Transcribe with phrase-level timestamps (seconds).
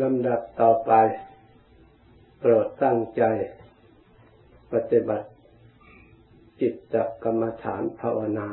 [0.00, 0.92] ลำดับต่อไป
[2.38, 3.22] โปรดตั้งใจ
[4.72, 5.28] ปฏิบัติ
[6.60, 8.48] จิตตกรรมฐานภาวนา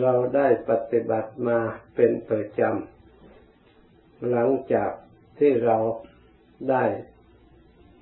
[0.00, 1.58] เราได้ปฏิบัติมา
[1.94, 4.92] เป็นประจำ หลังจาก
[5.38, 5.78] ที่เรา
[6.70, 6.84] ได้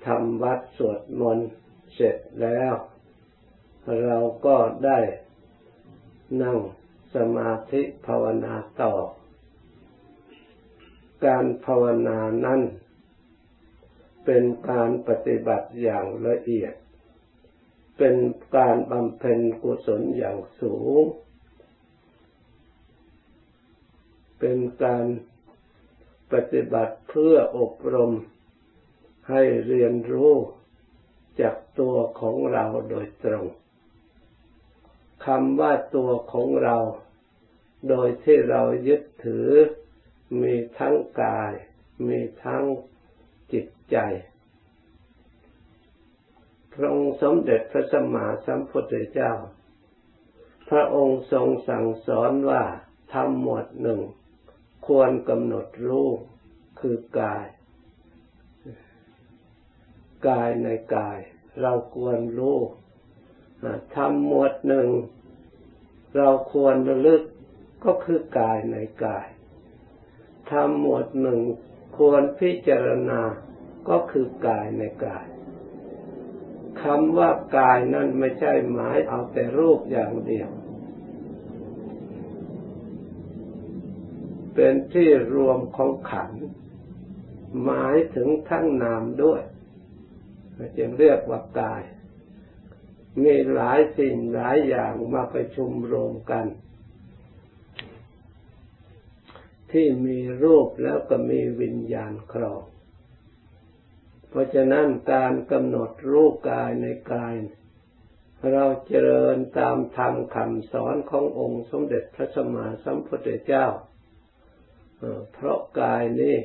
[0.06, 1.50] ทำวัดสวดมนต์
[1.94, 2.72] เสร็จแล้ว
[4.04, 4.98] เราก็ได้
[6.42, 6.58] นั่ง
[7.14, 8.92] สมาธิภาวนาต่อ
[11.24, 12.60] การภาวนานั้น
[14.24, 16.74] เป็นการปฏิบัติอย่างละเอียด
[17.98, 18.16] เป็น
[18.56, 21.02] การบำเพ็ญกุศลอย่างสูง
[24.38, 25.06] เป็นการ
[26.32, 28.12] ปฏิบัติเพื่ออบรม
[29.28, 30.32] ให้เรียนรู้
[31.40, 33.46] จากตัวของเราโดยตรง
[35.26, 36.76] คำว่าตัวของเรา
[37.88, 39.48] โดยที่เรายึดถือ
[40.40, 41.52] มีทั้งกาย
[42.08, 42.64] มีทั้ง
[43.52, 43.96] จิตใจ
[46.74, 49.32] พระองค์สมเด็จพระสัมมาสัมพุทธเจ้า
[50.70, 52.64] พระองค์ทรงสั่งสอนว่า
[53.12, 54.00] ทำหมวดหนึ่ง
[54.86, 56.08] ควรกำหนดรู้
[56.80, 57.46] คือกาย
[60.28, 61.18] กายในกาย
[61.60, 62.58] เราควรรู้
[63.96, 64.88] ทำหมวดหนึ่ง
[66.16, 67.22] เราควรระลึก
[67.84, 69.26] ก็คือกายในกาย
[70.50, 71.40] ทำหมวดหนึ่ง
[71.96, 73.20] ควรพิจารณา
[73.88, 75.26] ก็คือกายในกาย
[76.82, 80.48] คำว่ากายนั้นไม่ใช่หมายเอาแต่รูปอย่างเดียว
[84.54, 86.32] เป็นที่รวมของขัน
[87.64, 89.42] หมายถึงทั้งนามด้วย
[90.76, 91.82] จึงเรียกว่ากาย
[93.22, 96.46] มีหลายสิ่งหลายอย่างมาประชุมรวมกัน
[99.72, 102.62] ที่มีรูปแล้วก็มีวิญญาณครอง
[104.28, 107.34] เพราะฉะนั้นการกำหนดรูปกายในกาย
[108.52, 113.66] เราเจริญตามธรรมคำสอนขององค์สมเด็จพระสัมมาสัมพุทธเจ้า
[115.32, 116.36] เพราะกายนี้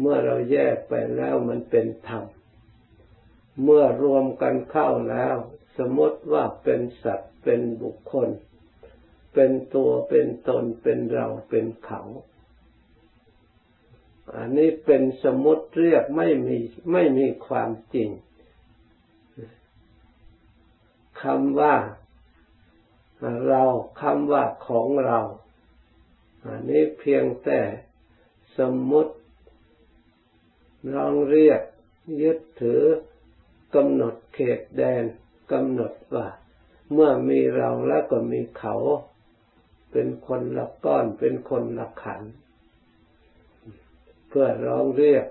[0.00, 2.24] เมื่อเราแยกไปแล้วมันเป็นธรรม
[3.62, 5.36] เมื่อรวมกันเข้าแล้ว
[5.78, 8.28] สมมติว่าเป็นสัตว์เป็นบุคคล
[9.38, 12.02] เป็นตัวเป็นตนเป็นเราเป็นเขา
[14.36, 16.58] อันนี้เป็นสมมติเรียกไม่มี
[16.92, 18.10] ไม่มีความจริง
[21.22, 21.74] คำว่า
[23.48, 23.62] เรา
[24.02, 25.20] คำว่าของเรา
[26.46, 27.60] อันนี้เพียงแต่
[28.58, 29.14] สมมติ
[30.94, 31.60] ลองเรียก
[32.22, 32.82] ยึดถือ
[33.74, 35.04] กำหนดเขตแดน
[35.52, 36.26] กำหนดว่า
[36.92, 38.76] เมื่อมีเราแล้วก็มีเขา
[39.98, 42.22] เป็นคนละก้อนเป็นคนละขัน
[44.28, 45.26] เพื่อร้องเรียก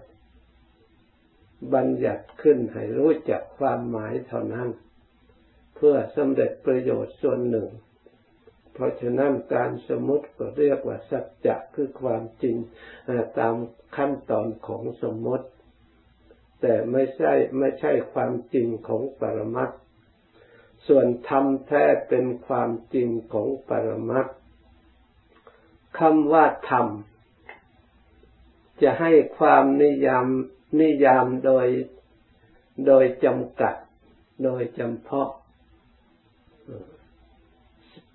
[1.73, 4.69] บัญญัติขึ้นให้รู้จักความหมายเท่านั้น
[5.75, 7.69] เพื่อสำเร็จประโยชน์ส่วนหนึ่ง
[8.73, 12.55] เพราะฉะนั้นการสมมติก็เรียกว่าสัจจะคือความจริง
[13.39, 13.55] ตาม
[13.97, 15.47] ขั้นตอนของสมมติ
[16.61, 19.73] แต่ไม่ใช่ไม่ใช่ความจริงของปรมัตถ
[20.87, 24.27] ส่วนธรรมแท้เป็นความจริงของปรมัต
[25.99, 26.87] คำว่าธรรม
[28.81, 30.27] จะให้ความนิยาม
[30.79, 31.67] นิยามโดย
[32.87, 33.75] โดยจำกัด
[34.43, 35.31] โดยจำเพาะ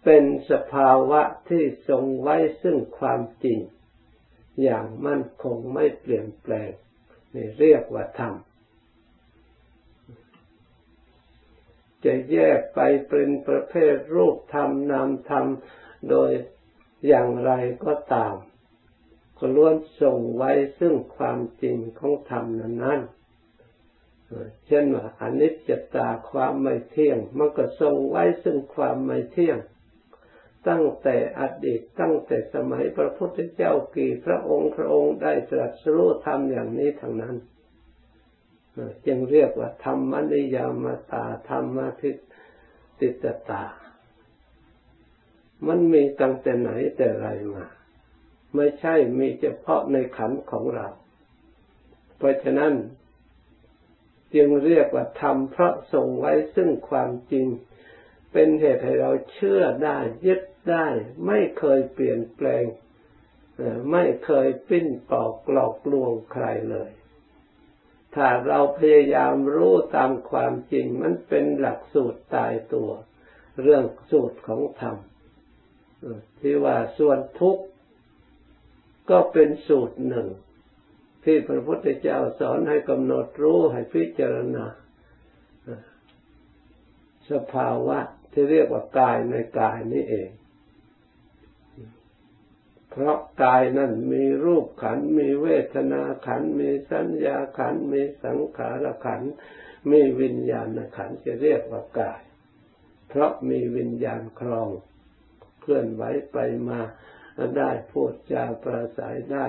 [0.04, 3.58] เป็นสภาวะที่ทรงไว้ซึ่งความจริง
[4.62, 6.70] อย่างมั่นคงไม่เปลี่ยนแปลง
[7.34, 8.34] นี่เรียกว่าธรรม
[12.04, 15.46] จะแยกไปเป็นประเภทรูปธรรมนามธรรม
[16.10, 16.30] โดย
[17.06, 17.52] อย่างไร
[17.84, 18.34] ก็ตาม
[19.38, 29.58] ก็ล้วนส่งไว้ซึ่งความจริงของธรรมนั้นๆเช่นว่าอนิจจตาความไม่เที่ยง มันก็ส่งไว้ซึ่งความไม่เที่ยง
[30.68, 37.36] ตั้งแต่อดีตตั้งแต่สมัยพระพุทธเจ้ากี่พระองค์พระองค์ได้ตรัสรู้ธรรมอย่างนี้ทั้งนั้น
[39.06, 42.10] จึงเรียกว่าธรรมนิยามตาธรรมทิ
[43.00, 43.62] ติตตา
[45.66, 47.66] มันมีตั้งแต่ไหนแต่ไรมา
[48.54, 50.88] ไม่ใช่มีเฉพาะในขันของเรา
[52.16, 52.74] เพราะฉะนั้น
[54.34, 57.46] จึงเรียกว่าธรรมเพราะทรงไว้ซึ่งความจริง
[58.32, 60.86] เป็นเหตุให้เราเชื่อได้ยึดได้
[61.26, 62.64] ไม่เคยเปลี่ยนแปลง
[63.92, 66.90] ไม่เคยปิ้นปอกหลอกลวงใครเลย
[68.14, 72.90] ถ้าเราพยายามรู้ตามความจริง มันเป็นหลักสูตรตายตัว
[73.62, 74.96] เรื่องสูตรของธรรม
[76.40, 77.64] ที่ว่าส่วนทุกข์
[79.10, 80.28] ก็เป็นสูตรหนึ่ง
[81.24, 84.64] ที่พระพุทธเจ้าสอนให้กำหนดรู้ให้พิจารณา
[87.30, 87.98] สภาวะ
[88.32, 90.30] ที่เรียกว่ากายในกายนี้เอง
[92.90, 99.22] เพราะกายนั้นมีรูปขัน มีเวทนาขัน มีสัญญาขัน มีสังขารขัน
[99.90, 102.20] มีวิญญาณขันจะเรียกว่ากาย
[103.08, 104.70] เพราะมีวิญญาณครอง
[105.60, 106.02] เคลื่อนไหว
[106.32, 106.80] ไปมา
[107.58, 109.48] ได้พูดจาประสายได้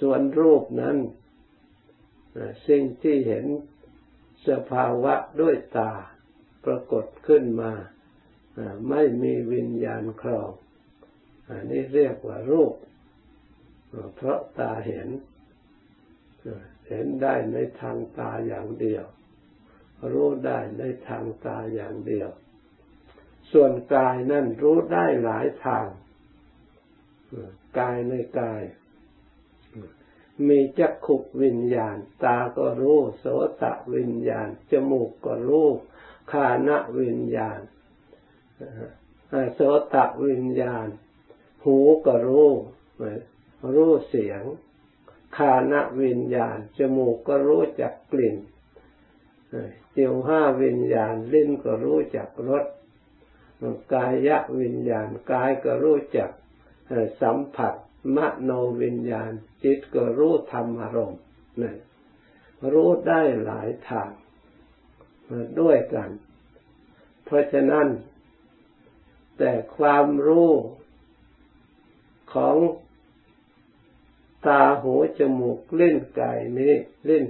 [0.00, 0.96] ส่วนรูปนั้น
[2.68, 3.46] สิ่งที่เห็น
[4.48, 5.92] สภาวะด้วยตา
[6.64, 7.72] ปรากฏขึ้นมา
[8.90, 10.50] ไม่มีวิญญาณครอง
[11.48, 12.74] อันนี้เรียกว่ารูป
[14.16, 15.08] เพราะตาเห็น
[16.88, 19.04] เห็นได้ในทางตาอย่างเดียว
[20.12, 22.30] รู้ได้ในทางตาอย่างเดียว
[23.54, 25.86] ส่วนกายนั่นรู้ได้หลายทาง
[27.78, 28.62] กายในกาย
[30.48, 33.26] มีจักขุวิญญาณ ตาก็รู้โส
[33.62, 35.68] ตะวิญญาณ จมูกก็รู้
[36.32, 37.60] คานะวิญญาณ
[39.54, 39.60] โส
[39.94, 40.86] ตะวิญญาณ
[41.64, 42.50] หูก็รู้
[43.74, 44.42] รู้เสียง
[45.36, 48.36] คานะวิญญาณ จมูกก็รู้จักกลิ่น
[49.92, 52.64] เจิวห้าวิญญาณ ลิ้นก็รู้จักรส
[53.94, 54.30] กาย
[54.60, 56.30] วิญญาณกายก็รู้จัก
[57.22, 57.74] สัมผัส
[58.16, 58.50] มโน
[58.82, 59.30] วิญญาณ
[59.62, 61.20] จิตก็รู้ธรรมอารมณ์
[61.60, 61.76] นั่น
[62.72, 64.10] รู้ได้หลายทาง
[65.60, 66.10] ด้วยกัน
[67.24, 67.86] เพราะฉะนั้น
[69.38, 70.50] แต่ความรู้
[72.34, 72.56] ของ
[74.46, 76.74] ตาหูจมูกเลิ้นกายนี้
[77.08, 77.24] ลิ้น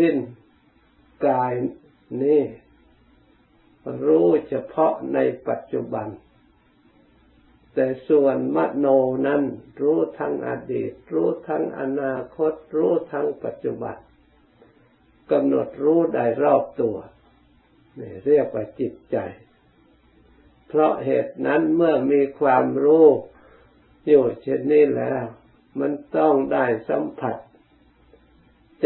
[0.00, 0.16] ลิ้น
[1.26, 1.52] กาย
[2.22, 2.40] นี้
[4.06, 5.18] รู้เฉพาะใน
[5.48, 6.08] ปัจจุบัน
[7.74, 8.86] แต่ส่วนมโน
[9.26, 9.42] นั้น
[9.80, 13.96] รู้ทั้งอดีต รู้ทั้งอนาคต รู้ทั้งปัจจุบัน
[15.30, 16.96] กำหนดรู้ได้รอบตัว
[17.98, 19.16] นี่เรียกว่าจิตใจ
[20.68, 23.06] เพราะเหตุนั้นเมื่อมีความรู้
[24.06, 25.24] อยู่เช่นนี้แล้ว
[25.80, 27.36] มันต้องได้สัมผัส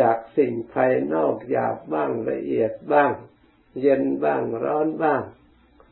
[0.00, 3.12] จากสิ่งภายนอกหยาบบ้างละเอียดบ้าง
[3.80, 5.22] เย็นบ้างร้อนบ้าง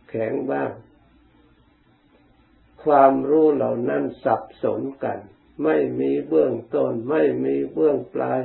[0.09, 0.71] แข็งบ้าง
[2.85, 5.19] ความรู้เหล่านั้นสับสนกัน
[5.65, 8.41] ไม่มีเบื้องต้น ไม่มีเบื้องปลาย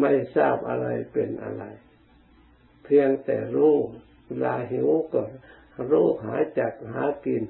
[0.00, 1.64] ไม่ทราบอะไรเป็นอะไร
[2.84, 3.76] เพียงแต่รู้
[4.26, 5.22] เวลาหิวก็
[5.90, 7.44] รู้หาจักหากิน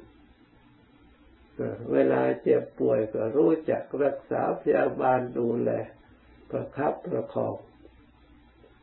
[1.93, 5.71] เวลาเจ็บป่วยก็รู้จักรักษาพยาบาลดูแล
[6.51, 7.57] ประคับประคอง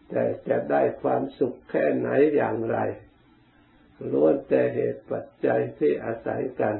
[0.09, 2.77] แต่จะได้ความสุขแค่ไหนอย่างไร
[4.11, 6.75] ล้วนแต่เหตุปัจจัยที่อาศัยกัน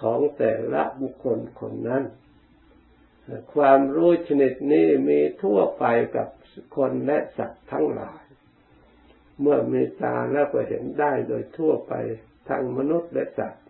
[0.00, 2.04] ของแต่ละบุคคลคนนั้น
[3.54, 5.84] ความรู้ชนิดนี้มีทั่วไป
[6.16, 6.28] กับ
[6.76, 8.22] คนและสัตว์ทั้งหลาย
[9.40, 11.92] เมื่อมีตาแล้วก็เห็นได้โดยทั่วไป
[12.48, 13.64] ทางมนุษย์และสัตว์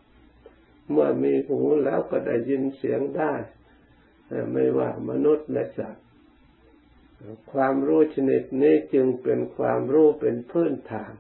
[0.91, 3.35] เมื่อมีหูแล้วก็ได้ยินเสียงได้
[4.53, 6.04] ไม่ว่ามนุษย์และสัตว์
[7.53, 11.13] ความรู้ชนิดนี้จึงเป็นความรู้เป็นพื้นฐาน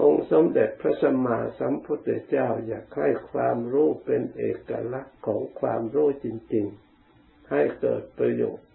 [0.00, 6.66] องค์สมเด็จพระสัมมาสัมพุทธเจ้าอยากให้ความรู้เป็นเอกลักษณ์ของความรู้จริง
[7.08, 8.68] ๆ ให้เกิดประโยชน์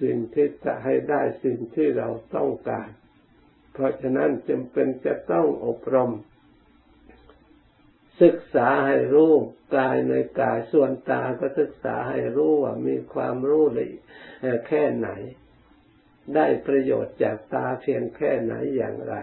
[0.00, 2.88] สิ่งที่จะให้ได้สิ่งที่เราต้องการ
[3.72, 6.10] เพราะฉะนั้นจำเป็นจะต้องอบรม
[8.22, 9.32] ศึกษาให้รู้
[9.76, 13.90] กายในกายส่วนตาก็ศึกษาให้รู้ว่ามีความรู้เลย
[14.66, 15.08] แค่ไหน
[16.34, 19.14] ได้ประโยชน์จากตาเพียงแค่ไหนอย่างไร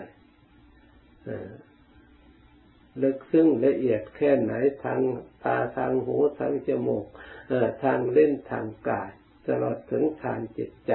[3.01, 5.01] ลึกซึ้งละเอียดแค่ไหนทาง
[5.45, 7.05] ตาทางหูทางจมูก
[7.83, 9.11] ทางเล่นทางกาย
[9.47, 10.93] ตลอดถึงทางจิตใจ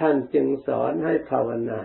[0.00, 1.80] ท่านจึงสอนให้ภาวนา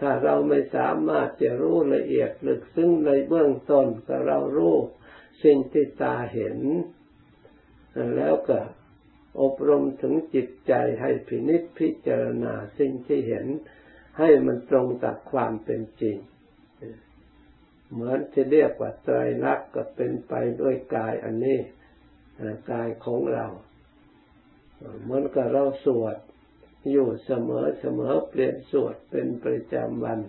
[0.00, 4.76] ถ้าเราไม่สามารถจะรู้ละเอียดลึกซึ้งในเบื้องต้นก็เรารู้
[5.44, 6.58] สิ่งที่ตาเห็น
[8.16, 8.60] แล้วก็
[9.40, 13.46] อบรมถึงจิตใจให้พินิจพิจารณาสิ่งที่เห็น
[14.18, 16.16] ให้มันตรงกับความเป็นจริง
[17.92, 21.60] เหมือนที่เรียกว่าไตรลักษณ์ก็เป็นไปด้วยกายอันนี้
[22.70, 23.46] กายของเรา
[25.02, 26.16] เหมือนกับเราสวด
[26.90, 30.20] อยู่เสมอเสมอเปลี่ยนสวดเป็นประจำวัน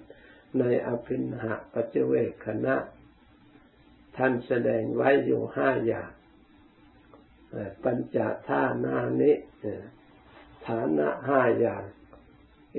[0.60, 2.76] ในอภินหะปัจเวกคณะ
[4.18, 6.12] ท่านแสดงไว้อยู่ห้าอย่าง
[7.84, 9.34] ปัญจท่านานิ
[10.68, 11.84] ฐานะห้าอย่าง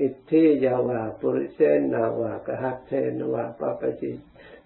[0.01, 1.59] อิทธิยาวาปุริเส
[1.93, 4.11] นาวากหัตเทนวาปปจิ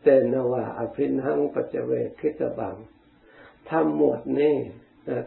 [0.02, 2.76] เตนวาอภินหังปัจเจเวคิตบัง
[3.70, 4.56] ทำหมดนี้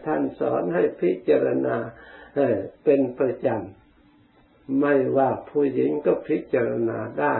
[0.05, 1.77] ท่านสอนให้พิจารณา
[2.83, 7.35] เป็นประจำไม่ว่าผู้หญิงก็พิจารณาได้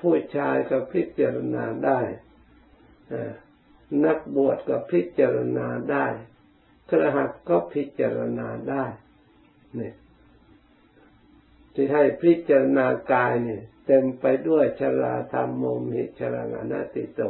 [0.00, 2.00] ผู้ชายก็พิจารณาได้
[4.04, 6.06] นักบวชก็พิจารณาได้
[6.88, 8.84] ครหัสก็พิจารณาได้
[9.76, 9.94] เนี่ย
[11.74, 17.20] ที่ให้พิจารณากายเนี่ยเต็มไปด้วยชราธรรมโมมิชรานนาติโต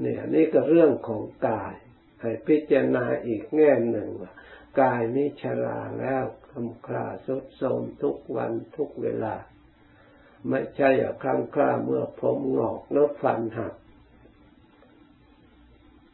[0.00, 1.74] เนี่ย นี่ก็เรื่องของกาย
[2.20, 4.32] ให้พิจารณาอีกแง่หนึ่งว่า
[4.80, 9.34] กายนี้ชราแล้วคำคราสุดโทมทุกวันทุกเวลา
[10.48, 10.90] ไม่ใช่
[11.22, 13.74] ครั้งคราเมื่อผมงอกแล้วฟันหัก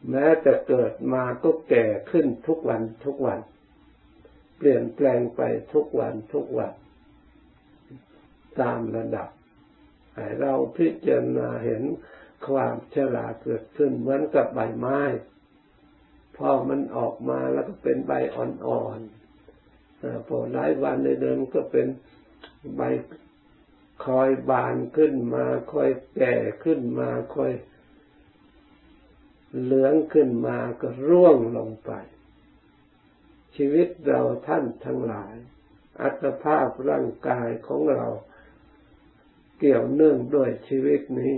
[0.09, 3.39] แม้แต่เกิดมาก็แก่ขึ้นทุกวันทุกวัน
[4.57, 5.41] เปลี่ยนแปลงไป
[5.73, 6.73] ทุกวันทุกวัน
[8.59, 9.29] ตามระดับ
[10.15, 11.83] ให้เราพิจารณาเห็น
[12.47, 14.99] ความชราเกิดขึ้นเหมือนกับใบไม้
[16.41, 21.87] พอมันออกมาแล้วก็เป็นใบอ่อนๆพอหลายวันในเดินก็เป็น
[22.77, 22.81] ใบ
[24.05, 27.53] คอยบานขึ้นมาคอยแก่ขึ้นมาคอย
[29.61, 31.91] เหลืองขึ้นมาก็ร่วงลงไป
[33.55, 35.33] ชีวิตเราท่านทั้งหลาย
[36.01, 38.07] อัตภาพร่างกายของเรา
[39.59, 41.35] เกี่ยวเนื่องด้วยชีวิตนี้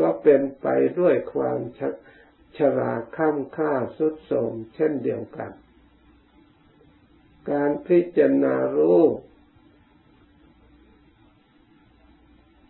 [0.00, 0.66] ก็เป็นไป
[1.00, 1.80] ด้วยความช
[2.58, 5.50] ชราข้ามค่าสุดโทมเช่นเดียวกัน
[7.50, 9.02] การพิจารณารู้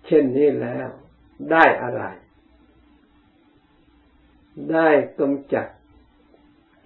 [0.07, 0.89] เช่นนี้แล้ว
[1.51, 2.03] ได้อะไร
[4.73, 5.67] ได้กำจัด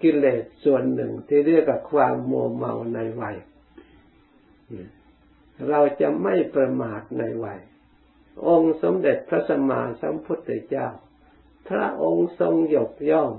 [0.01, 3.37] กิเลสส่วนหนึ่งที่เรียกว่าความโมเมาในวัย
[5.69, 7.59] เราจะไม่ประมาทในวัย
[8.47, 10.87] องค์สมเด็จพระสัมมาสัมพุทธเจ้า
[11.69, 13.31] พระองค์ทรงยกย่อง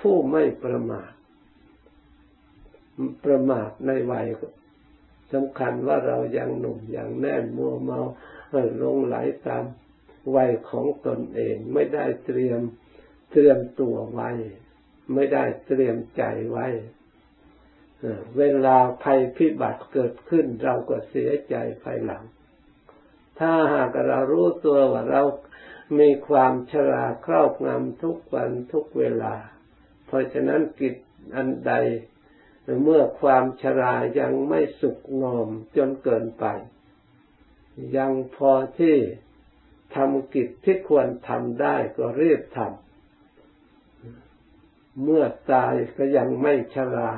[0.00, 1.12] ผู้ไม่ประมาท
[3.24, 4.26] ประมาทในวัย
[5.32, 8.00] สำคัญว่าเรายังหนุ่มยังแน่นมัวเมา
[8.82, 9.16] ลงไหล
[9.46, 9.64] ตาม
[10.36, 12.60] วัยของตนเอง ไม่ได้เตรียม
[13.32, 14.30] เตรียมตัวไว้
[15.14, 16.66] ไม่ได้เตรียมใจไว้
[18.38, 22.24] เวลาภัยพิบัติเกิดขึ้น เราก็เสียใจภายหลัง
[23.38, 25.22] ถ้าหากเรารู้ตัวว่าเรา
[25.98, 29.34] มีความชราครอบงำทุกวันทุกเวลา
[30.06, 30.96] เพราะฉะนั้นกิจ
[31.36, 31.72] อันใด
[32.82, 36.44] เมื่อความชรายังไม่สุกงอมจนเกินไป
[37.96, 38.96] ยังพอที่
[39.94, 42.70] ทำกิจที่ควรทำได้ก็รีบทำ
[45.04, 47.12] เมื่อตายก็ยังไม่ชรา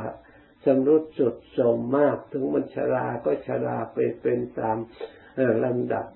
[0.65, 4.77] สำรุดสุดสมมาก ถึงมันชราก็ชราไปเป็นตาม
[5.65, 6.07] ลำดับ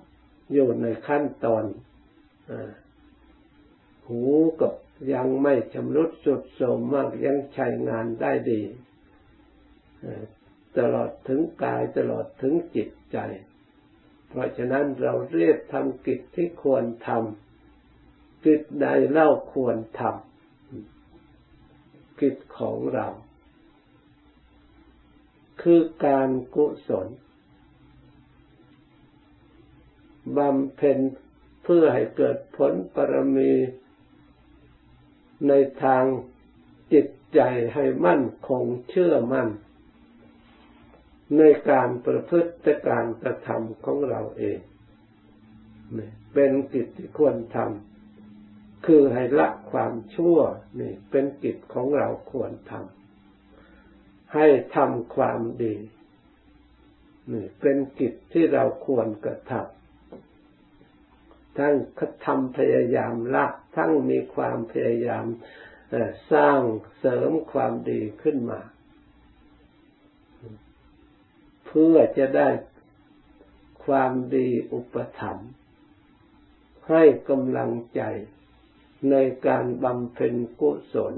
[0.53, 1.63] อยู่ในขั้นตอน
[4.07, 4.23] หู
[4.61, 4.73] กับ
[5.13, 8.61] ยังไม่ชำรุดสุดโสมมากยังใช้งานได้ดี
[10.77, 13.17] ตลอดถึงกายตลอดถึงจิตใจ
[14.29, 23.07] เพราะฉะนั้นเราเรียกทำกิจที่ควรทำกิจใดเล่าควรทำกิจของเรา
[25.61, 27.07] คือการกุศล
[30.37, 30.99] บำเพ็ญ
[31.67, 33.53] พื่อให้เกิดผลปรมี
[35.47, 36.03] ในทาง
[36.93, 37.39] จิตใจ
[37.73, 39.49] ให้มั่นคงเชื่อมั่น
[41.37, 42.51] ในการประพฤติ
[42.87, 44.59] การกระทำของเราเอง
[46.33, 50.37] เป็นกิจที่ควรทำคือให้ละความชั่ว
[50.79, 55.75] นี่เป็นกิจของเราควรทำให้ทำความดี
[57.33, 59.76] นี่เป็นกิจที่เราควรกระทำ
[61.57, 61.75] ทั้ง
[62.25, 63.45] ทำพยายามละ
[63.75, 65.25] ทั้งมีความพยายาม
[66.31, 66.59] สร้าง
[66.97, 68.61] เสริมความดีขึ้นมา
[71.65, 72.49] เพื่อจะได้
[73.85, 75.51] ความดีอุปถัมภ์
[76.89, 78.01] ให้กำลังใจ
[79.09, 79.15] ใน
[79.47, 81.15] การบำเพ็ญกุศล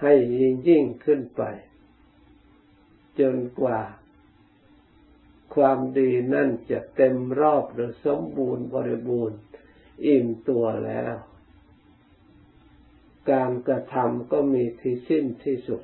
[0.00, 1.42] ให้ยิ่งยิ่งขึ้นไป
[3.20, 3.80] จนกว่า
[5.54, 9.38] ความดีนั่นจะเต็มรอบหรือสมบูรณ์บริบูรณ์
[10.06, 11.14] อิ่มตัวแล้ว
[13.30, 15.82] การกระทำก็มีที่สิ้นที่สุด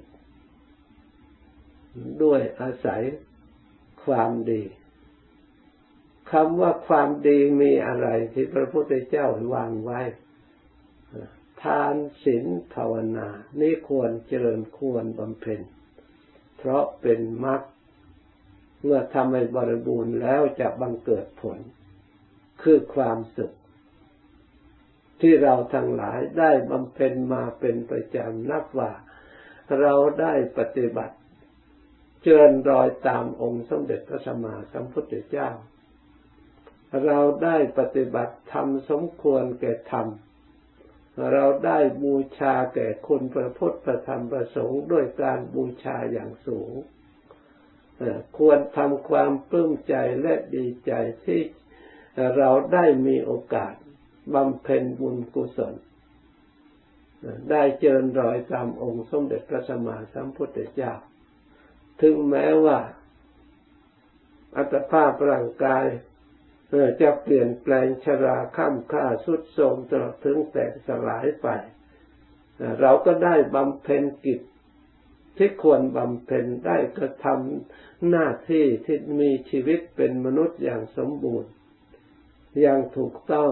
[2.22, 3.02] ด้วยอาศัย
[4.04, 4.62] ความดี
[6.32, 10.00] คำว่าความดีมีอะไรที่พระพุทธเจ้าวางไว้
[11.62, 11.94] ทาน
[12.24, 13.28] ศีลภาวนา
[13.60, 15.60] นี่ควรเจริญควรบำเพ็ญ
[16.58, 17.62] เพราะเป็นมรรค
[18.82, 21.58] เมื่อทำให้บริบูรณ์แล้วจะบังเกิดผล
[22.62, 23.54] คือความสุข
[25.20, 28.92] ที่เราทั้งหลายได้บำเพ็ญมาเป็นประจำนับว่า
[29.80, 31.16] เราได้ปฏิบัติ
[32.22, 35.48] เจริญรอยตามองค์สมเด็จพระสัมมาสัมพุทธเจ้า
[37.06, 40.06] เราได้ปฏิบัติธรรมสมควรแก่ธรรม
[41.32, 46.72] เราได้บูชาแก่คุณพระพุทธพระธรรมพระสงฆ์ด้วยการบูชาอย่างสูง
[48.38, 50.92] ควรทำความปลื้มใจและดีใจ
[51.24, 51.40] ที่
[52.36, 53.74] เราได้มีโอกาส
[54.34, 55.74] บำเพ็ญบุญกุศล
[57.50, 60.92] ได้เจริญรอยตามองค์สมเด็จพระสัมมาสัมพุทธเจ้า
[62.00, 62.78] ถึงแม้ว่า
[64.56, 65.86] อัตภาพร่างกาย
[67.00, 71.48] จะเปลี่ยนแปลงชราข้ามค่าสุดโทรมตลอดถึงแตกสลายไป
[72.80, 74.40] เราก็ได้บำเพ็ญกิจ
[75.36, 81.50] ที่ควรบำเพ็ญได้กระทำหน้าที่ที่มีชีวิตเป็นมนุษย์อย่างสมบูรณ์
[82.60, 83.50] อย่างถูกต้อง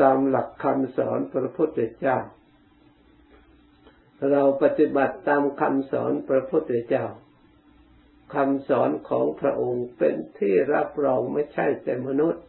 [0.00, 2.18] ตามหลักคำสอนพระพุทธเจ้า
[4.30, 7.06] เราปฏิบัติตามคำสอนพระพุทธเจ้า
[8.34, 12.44] คำสอนของพระองค์เป็นที่รับรองไม่ใช่แต่มนุษย์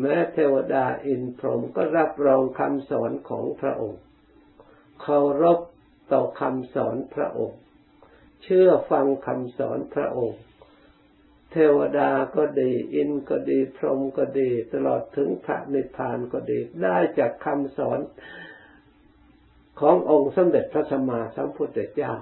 [0.00, 4.00] แม้เทวดาอินพรหมก็รับรองคำสอนของพระองค์
[5.00, 5.60] เคารพ
[6.12, 7.60] ต่อคำสอนพระองค์
[8.42, 10.40] เชื่อฟังคำสอนพระองค์
[11.52, 18.00] เทวดาก็ดีอินก็ดีพรหมก็ดี ตลอดถึงพระนิพพานก็ดี ได้จากคำสอน
[19.80, 22.12] ขององค์สมเด็จพระสัมมาสัมพุทธเจ้า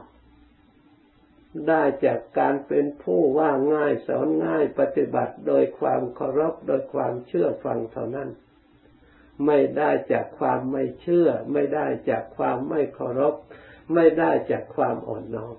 [1.68, 8.28] ได้จากการเป็นผู้ว่าง่ายสอนง่ายปฏิบัติโดยความเคารพโดยความเชื่อฟังเท่านั้น
[9.46, 13.34] ไม่ได้จากความไม่เชื่อ ไม่ได้จากความไม่เคารพ
[13.94, 15.56] ไม่ได้จากความอ่อนน้อม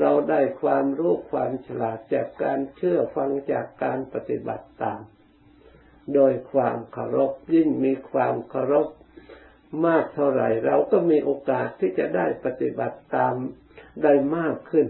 [0.00, 5.00] เราได้ความรู้ความฉลาดจากการเชื่อฟังจากการปฏิบัติตาม
[6.14, 8.88] โดยความเคารพยิ่งมีความเคารพ
[9.86, 13.34] มากเท่าไหร่ เราก็มีโอกาสที่จะได้ปฏิบัติตาม
[14.02, 14.86] ได้มากขึ้น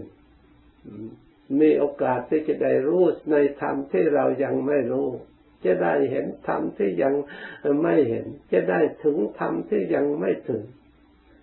[1.61, 5.09] มีโอกาสที่จะได้รู้ในธรรมที่เรายังไม่รู้
[5.65, 7.13] จะได้เห็นธรรมที่ยัง
[7.83, 10.63] ไม่เห็น จะได้ถึงธรรมที่ยังไม่ถึง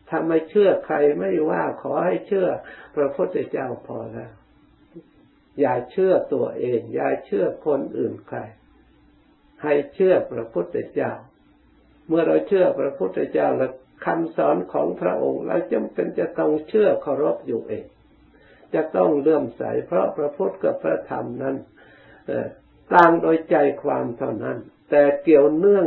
[0.08, 2.48] ถ้าไม่เชื่อใครไม่ว่าขอให้เชื่อ
[2.96, 4.32] พระพุทธเจ้าพอแล้ว
[5.60, 8.40] อย่าเชื่อตัวเอง อย่าเชื่อคนอื่นใคร
[9.62, 11.12] ให้เชื่อพระพุทธเจ้า
[12.08, 13.72] เมื่อเราเชื่อพระพุทธเจ้าแล้ว
[14.04, 17.86] คำสอนของพระองค์เราจำเป็นจะต้องเชื่อเคารพอยู่เอง
[18.74, 21.56] จะต้องเลื่อมใสเพราะพระพุทธกับพระธรรมนั้น
[22.94, 24.58] ต่างโดยใจความเท่านั้น
[24.90, 25.86] แต่เกี่ยวเนื่อง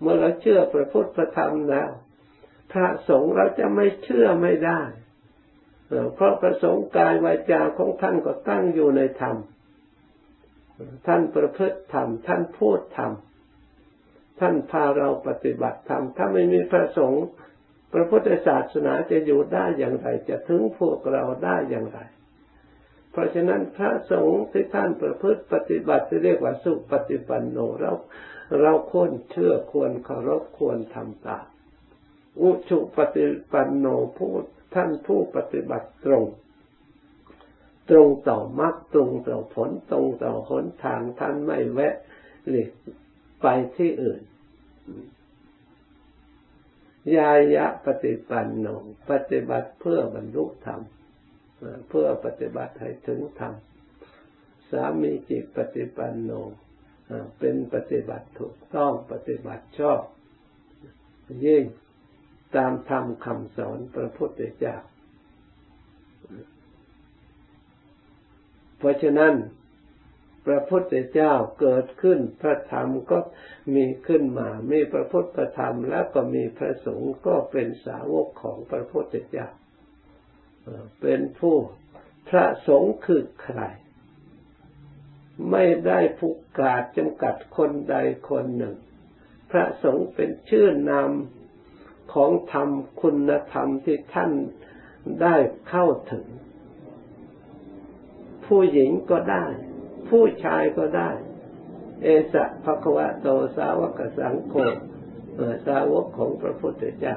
[0.00, 1.90] เมื่อเราเชื่อพระพุทธธรรมแล้ว
[2.72, 4.82] พระสงฆ์เราจะไม่เชื่อไม่ได้
[6.14, 9.36] เพราะประสงค์กายวาจาของท่านก็ตั้งอยู่ในธรรม
[11.06, 13.12] ท่านประพฤติธรรม ท่านพูดธรรม
[14.40, 17.24] ท่านพาเราปฏิบัติธรรม ถ้าไม่มีพระสงฆ์
[17.92, 21.98] พระพุทธศาสนาจะอยู่ได้อย่างไร จะถึงพวกเราได้อย่างไร
[23.10, 27.92] เพราะฉะนั้นพระสงฆ์ที่ท่านประพฤติปฏิบัติที่เรียกว่าสุปฏิปันโนเรา
[28.60, 31.46] เราควรเชื่อควรเคารพควรทำตาม
[32.40, 33.86] อุชุปฏิปันโน
[34.18, 34.32] ผู้
[34.74, 36.24] ท่านผู้ปฏิบัติตรง
[37.90, 41.94] ตรงต่อมรรคตรงต่อผลตรงต่อหนทางท่านไม่แวะ
[42.48, 42.70] หลีก
[43.42, 44.22] ไปที่อื่น
[47.16, 48.66] ยายะปฏิปันโน
[49.10, 50.80] ปฏิบัติเพื่อบรรลุธรรม
[51.88, 53.54] เพื่อปฏิบัติให้ถึงธรรม
[54.70, 56.30] สามีจิตปฏิปันโน
[57.38, 60.02] เป็นปฏิบัติถูกต้องปฏิบัติชอบ
[61.46, 61.64] ยิ่ง
[62.56, 64.76] ตามธรรมคำสอนพระพุทธเจ้า
[68.78, 69.34] เพราะฉะนั้น
[70.46, 73.18] พระพุทธเจ้าเกิดขึ้นพระธรรมก็
[73.74, 79.48] มีขึ้นมา มีพระพุทธธรรมแล้วก็มีพระสงฆ์ก็เป็นสาวกของพระพุทธเจ้า
[81.00, 81.56] เป็นผู้
[82.28, 83.60] พระสงฆ์คือใคร
[85.50, 87.96] ไม่ได้ผูกขาดจำกัดคนใด
[88.30, 88.76] คนหนึ่ง
[89.50, 91.10] พระสงฆ์เป็นชื่อนาม
[92.14, 92.68] ของธรรม
[93.02, 94.32] คุณธรรมที่ท่าน
[95.22, 95.36] ได้
[95.68, 96.26] เข้าถึง
[98.46, 99.46] ผู้หญิงก็ได้
[100.08, 101.10] ผู้ชายก็ได้
[102.02, 103.26] เอสะภควะโต
[103.56, 104.54] สาวกสังโฆ
[105.66, 107.16] สาวกของพระพุทธเจ้า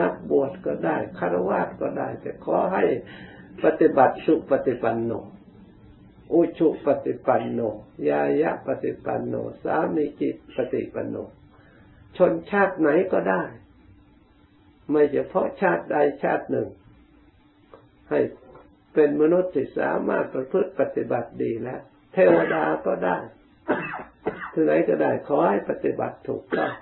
[0.00, 2.84] นักบวชก็ได้คารวะก็ได้ แต่ขอให้
[3.64, 5.12] ปฏิบัติสุปฏิปันโน
[6.32, 7.60] อุชุปฏิปันโน
[8.08, 11.16] ยายะปฏิปันโน สามีจิตปฏิปันโน
[12.16, 13.42] ชนชาติไหนก็ได้
[14.90, 16.68] ไม่เฉพาะชาติใดชาติหนึ่ง
[18.10, 18.20] ให้
[18.94, 21.80] เป็นมนุษย์ที่สามารถประพฤติปฏิบัติดีแล้ว
[22.12, 23.16] เทวดาก็ได้
[24.52, 26.72] ที่ไหนก็ได้ขอให้ปฏิบัติถูกต้อง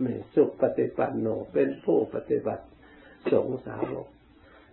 [0.00, 2.64] ไม่สุขปฏิปันโนเป็นผู้ปฏิบัติ
[3.32, 4.06] สงสาวก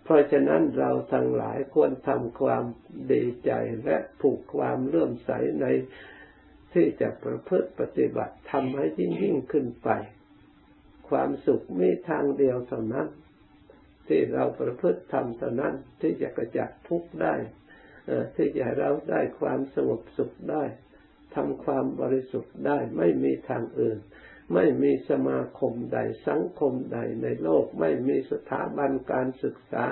[0.03, 2.63] เพราะฉะนั้นเราทั้งหลายควรทำความ
[3.11, 3.51] ดีใจ
[3.85, 5.65] และผูกความเลื่อมใสใน
[6.73, 9.89] ที่จะประพฤติปฏิบัติทำให้ยิ่งยิ่งขึ้นไป
[11.09, 13.07] ความสุขมีทางเดียวเท่านั้น
[14.07, 17.35] ที่เราประพฤติทำเท่านั้นที่จะกระจัดทุกข์ได้
[18.35, 20.63] ที่จะเราได้ความสงบสุขได้
[21.35, 23.97] ทำความบริสุทธิ์ได้ไม่มีทางอื่น
[24.53, 29.85] ไม่มีสมาคมใดสังคมใดในโลก ไม่มีสถาบันการศึกษา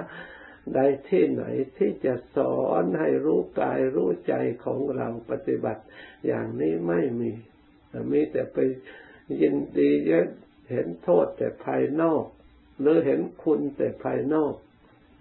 [0.76, 1.44] ใดที่ไหน
[1.78, 4.36] ที่จะสอนให้รู้กายรู้ใจ
[4.66, 5.84] ของเราปฏิบัติ
[6.28, 7.32] อย่างนี้ไม่มี
[8.12, 8.58] มีแต่ไป
[9.42, 10.28] ยินดีเยอะ
[10.70, 12.24] เห็นโทษแต่ภายนอก
[12.80, 14.54] หรือเห็นคุณแต่ภายนอก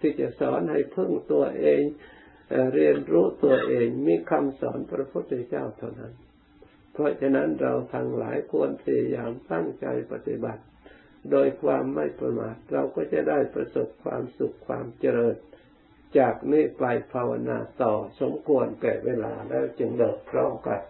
[0.00, 1.82] ที่จะสอนให้พึ่งตัวเอง
[2.74, 6.12] เรียนรู้ตัวเองมีคำสอนพระพุทธเจ้าเท่านั้น
[6.92, 10.62] เพราะฉะนั้นเราทั้งหลายควรพยายามตั้งใจปฏิบัติ
[11.30, 15.36] โดยความไม่ประมาทเราก็จะได้ประสบความสุขความเจริญ
[16.18, 20.80] จากนี้ไปภาวนาต่อสมควรแก่เวลาแล้วจึงเดิกพร้อมกัน